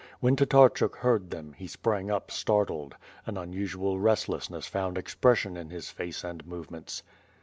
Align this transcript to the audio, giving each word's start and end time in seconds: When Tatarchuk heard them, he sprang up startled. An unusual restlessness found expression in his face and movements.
When 0.19 0.35
Tatarchuk 0.35 0.95
heard 0.95 1.29
them, 1.29 1.53
he 1.53 1.67
sprang 1.67 2.09
up 2.09 2.31
startled. 2.31 2.95
An 3.27 3.37
unusual 3.37 3.99
restlessness 3.99 4.65
found 4.65 4.97
expression 4.97 5.55
in 5.55 5.69
his 5.69 5.91
face 5.91 6.23
and 6.23 6.43
movements. 6.47 7.03